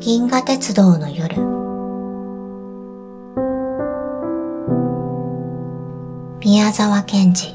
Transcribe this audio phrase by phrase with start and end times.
[0.00, 1.36] 銀河鉄道の夜。
[6.42, 7.54] 宮沢賢治。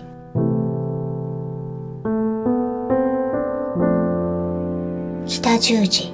[5.26, 6.14] 北十字。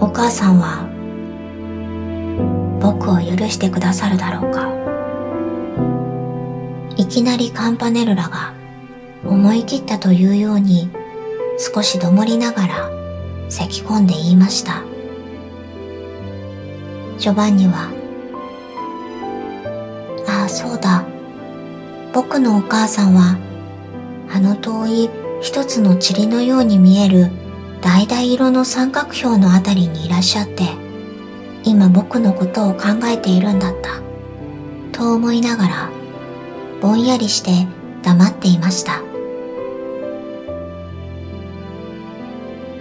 [0.00, 0.87] お母さんは
[2.88, 4.72] 僕を許してくださるだろうか。
[6.96, 8.54] いきなりカンパネルラが
[9.26, 10.88] 思い切ったというように
[11.58, 12.90] 少しどもりながら
[13.50, 14.84] 咳き込んで言いました。
[17.18, 17.92] ジョバンニは
[20.26, 21.04] ああそうだ。
[22.14, 23.36] 僕のお母さんは
[24.32, 25.10] あの遠い
[25.42, 27.30] 一つの塵のように見える
[27.82, 30.87] 橙色の三角標のあたりにいらっしゃって
[31.68, 34.00] 今僕のことを考えているんだった。
[34.90, 35.90] と思いながら
[36.80, 37.66] ぼんやりして
[38.02, 39.02] 黙っていました。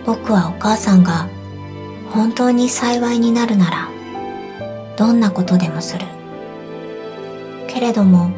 [0.05, 1.27] 僕はお母さんが
[2.11, 3.89] 本当に幸いになるなら
[4.95, 6.05] どんなことでもする。
[7.67, 8.31] けれども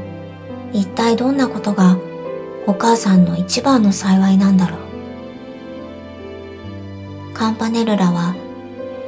[0.74, 2.00] 一体どんなことが
[2.66, 4.80] お母さんの一番の幸いなんだろう。
[7.36, 8.34] カンパネルラは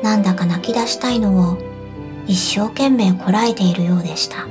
[0.03, 1.57] なんだか泣き出したいのを
[2.27, 4.47] 一生懸命こらえているようでした。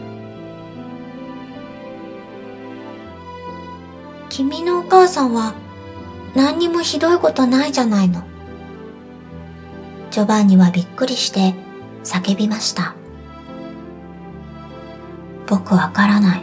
[4.29, 5.55] 君のお母さんは
[6.35, 8.23] 何にもひどいことないじゃないの。
[10.11, 11.55] ジョバンニはびっくりして
[12.05, 12.95] 叫びました。
[15.47, 16.43] 僕わからない。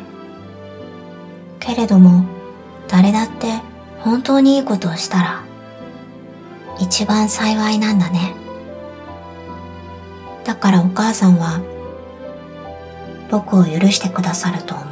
[1.60, 2.26] けれども
[2.88, 3.62] 誰だって
[4.00, 5.44] 本当にいいことをしたら
[6.80, 8.47] 一番幸いなんだね。
[10.48, 11.60] だからお母さんは
[13.30, 14.88] 僕を許してくださると思う。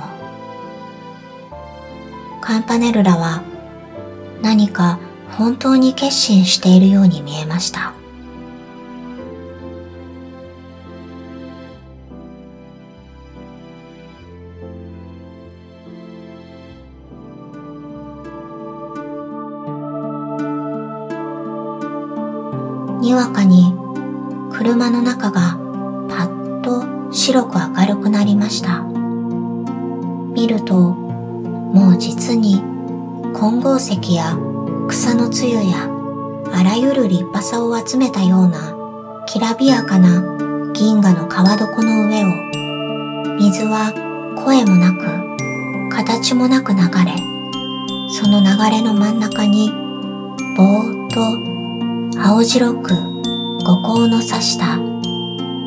[2.42, 3.42] カンパネルラは
[4.42, 5.00] 何か
[5.38, 7.94] 本当に決心しているように見えました。
[23.00, 23.85] にわかに
[24.58, 25.58] 車の中が
[26.08, 28.84] パッと白く明るくなりました。
[30.36, 32.62] 見るともう実に
[33.34, 34.38] 金剛石や
[34.88, 35.90] 草の露や
[36.54, 38.76] あらゆる立派さを集めたような
[39.26, 40.22] きらびやかな
[40.74, 43.94] 銀河の川床の上を水は
[44.46, 47.18] 声もなく形もなく流れ
[48.10, 49.70] その流れの真ん中に
[50.56, 53.15] ぼーっと青白く
[53.66, 54.78] 五光の差した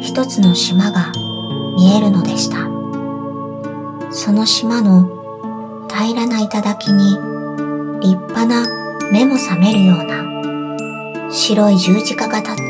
[0.00, 1.10] 一つの島が
[1.76, 2.58] 見えるのでした。
[4.12, 5.08] その島の
[5.92, 7.16] 平らな頂に
[8.00, 8.66] 立派な
[9.10, 12.62] 目も覚めるような白い十字架が立って、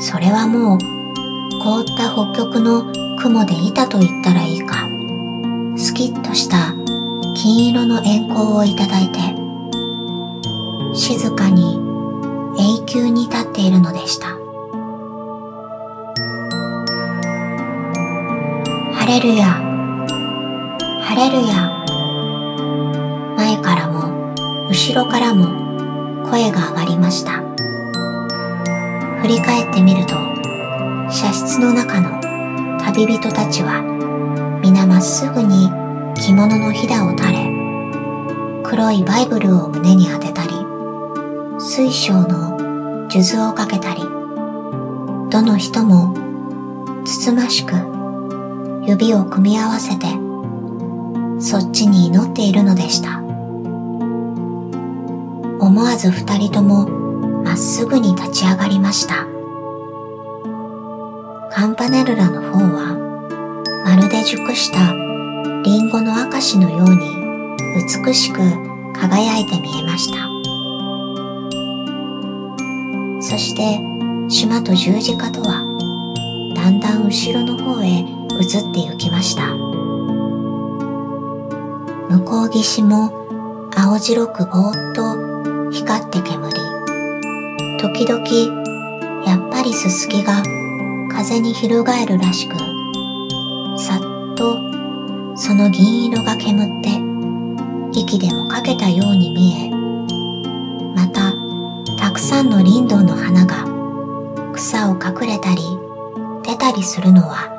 [0.00, 0.78] それはもう
[1.62, 4.88] 凍った北極の雲で板と言ったらいいか、
[5.76, 6.74] スキッとした
[7.36, 9.31] 金色の円光をいただいて、
[14.02, 14.26] でした。
[18.94, 19.44] ハレルヤ、
[21.00, 21.70] ハレルヤ。
[23.36, 24.34] 前からも
[24.68, 25.46] 後ろからも
[26.28, 27.42] 声が上がりました。
[29.20, 30.16] 振り返ってみると、
[31.08, 32.20] 車室の中の
[32.80, 33.82] 旅人たちは
[34.64, 35.70] 皆まっすぐに
[36.16, 37.38] 着物のひだを垂れ、
[38.64, 40.50] 黒いバイブルを胸に当てたり、
[41.60, 42.51] 水晶の
[43.20, 46.14] 数珠をかけたり、どの人も
[47.04, 47.74] つつましく
[48.86, 50.06] 指を組み合わせて
[51.38, 53.18] そっちに祈っているのでした。
[55.60, 56.88] 思わず二人とも
[57.44, 59.26] まっすぐに立ち上がりました。
[61.50, 62.96] カンパネルラの方は
[63.84, 64.90] まるで熟した
[65.64, 66.98] リンゴの証のように
[68.06, 68.38] 美しく
[68.94, 70.31] 輝いて見えました。
[73.32, 73.80] そして
[74.28, 75.64] 島と十字架とは
[76.54, 79.54] だんだん後ろの方へ移って行きました。
[82.10, 83.10] 向こう岸も
[83.74, 86.52] 青白くぼーっと光って煙。
[87.80, 90.42] 時々やっぱりすすきが
[91.10, 92.54] 風に翻るらしく
[93.78, 94.58] さっと
[95.36, 96.90] その銀色が煙って
[97.98, 99.81] 息でもかけたように見え
[102.12, 103.64] くさんの林道の花が
[104.52, 105.62] 草を隠れたり
[106.42, 107.56] 出たりするのは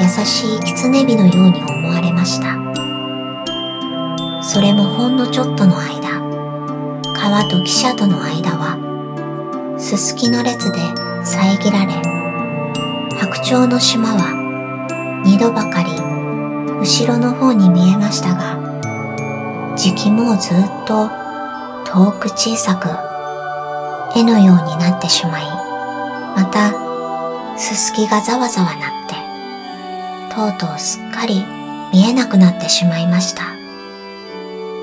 [0.00, 2.56] 優しい狐火のように思われました。
[4.42, 6.20] それもほんのちょっとの間、
[7.14, 10.78] 川と汽車との間は、すすきの列で
[11.24, 11.92] 遮られ、
[13.18, 15.90] 白鳥の島は二度ばかり
[16.78, 18.56] 後ろの方に見えましたが、
[19.76, 21.10] 時期もずっと
[21.84, 23.05] 遠く小さく
[24.16, 29.14] 絵のようになってしまい、またすすきがざわざわなって、
[30.34, 31.44] とうとうすっかり
[31.92, 33.42] 見えなくなってしまいました。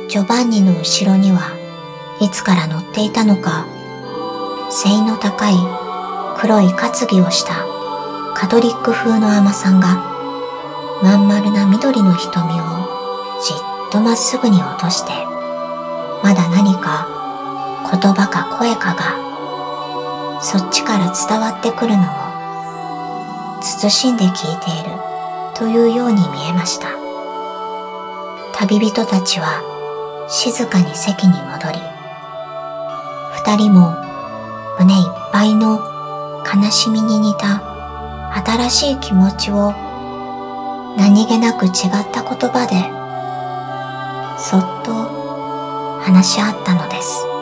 [0.07, 1.57] ジョバンニの後ろには
[2.21, 3.65] いつから乗っていたのか、
[4.69, 5.55] 背の高い
[6.37, 7.65] 黒い担ぎをした
[8.35, 9.95] カトリック風の甘さんが
[11.01, 15.11] まん丸な緑の瞳をじっとまっすぐに落として、
[16.21, 17.12] まだ何か
[17.93, 24.99] 言葉か声かがそっちから伝わってくるのを慎んで聞いている
[25.55, 26.87] というように見えました。
[28.55, 29.61] 旅人たちは
[30.27, 31.79] 静かに席に戻り、
[33.45, 33.95] 二人も
[34.79, 35.79] 胸いっぱいの
[36.43, 37.61] 悲しみに似た
[38.43, 39.71] 新しい気持ちを
[40.97, 41.71] 何気なく違っ
[42.11, 42.75] た言葉で
[44.39, 47.32] そっと話し合ったのです。